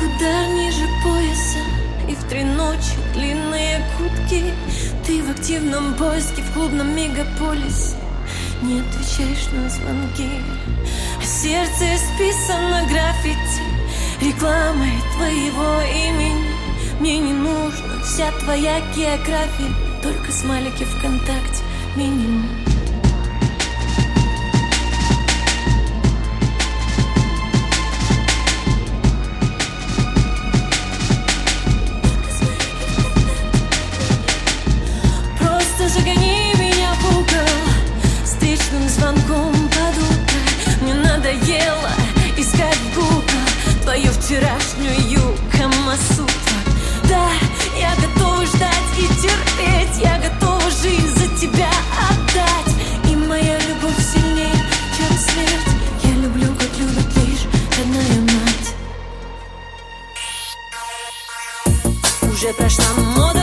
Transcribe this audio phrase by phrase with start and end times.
[0.00, 1.58] удар ниже пояса.
[2.08, 4.54] И в три ночи длинные кутки.
[5.06, 7.96] Ты в активном поиске в клубном мегаполисе.
[8.62, 10.28] Не отвечаешь на звонки.
[11.18, 13.62] А сердце исписано граффити.
[14.20, 16.50] Рекламой твоего имени.
[17.00, 19.74] Мне не нужна вся твоя география.
[20.02, 21.62] Только смайлики ВКонтакте.
[21.96, 22.48] Минимум
[62.38, 63.37] Уже прошла мода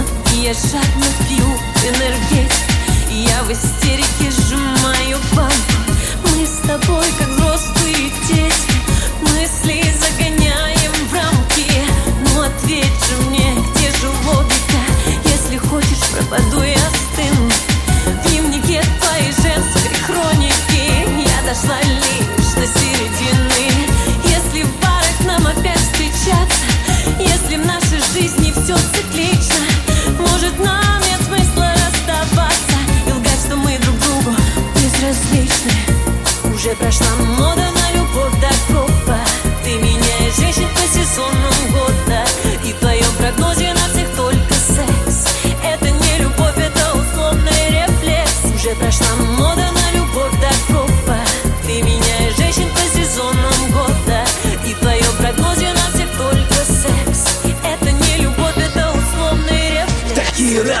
[0.00, 1.46] поздно я жадно пью
[1.88, 2.52] энергетик
[3.10, 5.54] я в истерике сжимаю банку
[6.24, 8.72] Мы с тобой как взрослые дети
[9.22, 11.66] Мысли загоняем в рамки.
[12.32, 14.80] Ну ответь же мне, где же логика?
[15.24, 17.50] Если хочешь, пропаду и остыну
[18.06, 21.28] В дневнике твоей женской хроники.
[21.28, 22.19] Я дошла лишь
[36.70, 39.18] Уже прошла мода на любовь до гроба
[39.64, 42.24] Ты меняешь женщин по сезонам года.
[42.64, 45.26] И в твоем прогнозе на всех только секс.
[45.64, 48.54] Это не любовь, это условный рефлекс.
[48.54, 50.89] Уже прошла мода на любовь до гроба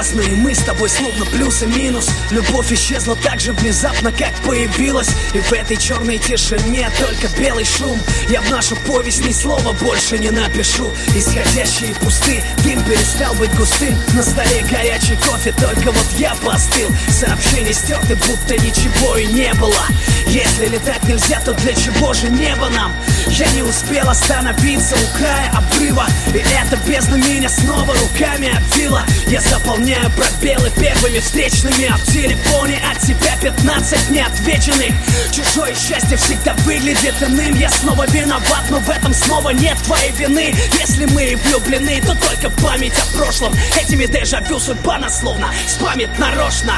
[0.00, 2.08] разные мы с тобой словно плюс и минус.
[2.30, 5.10] Любовь исчезла так же внезапно, как появилась.
[5.34, 8.00] И в этой черной тишине только белый шум.
[8.30, 10.90] Я в нашу повесть ни слова больше не напишу.
[11.14, 13.94] Исходящие пусты, дым перестал быть густым.
[14.14, 16.88] На столе горячий кофе, только вот я постыл.
[17.10, 19.84] Сообщения стерты, будто ничего и не было.
[20.28, 22.94] Если летать нельзя, то для чего же небо нам?
[23.28, 26.06] Я не успел остановиться у края обрыва.
[26.34, 29.04] И эта бездна меня снова руками обвила.
[29.26, 34.94] Я заполняю пробелы первыми встречными А в телефоне от тебя 15 неотвеченных.
[35.30, 37.54] Чужое счастье всегда выглядит иным.
[37.54, 40.54] Я снова виноват, но в этом снова нет твоей вины.
[40.78, 43.54] Если мы влюблены, то только память о прошлом.
[43.80, 46.74] Этими дежавю судьба нас словно спамит нарочно.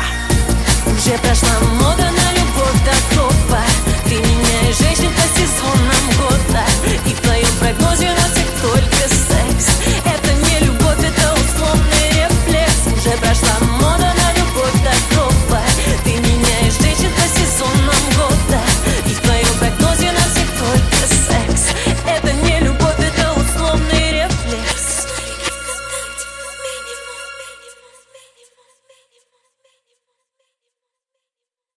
[0.86, 6.66] Уже прошла мода на любовь до гроба Ты меняешь женщин по сезонам года.
[7.06, 8.11] И в твоем прогнозе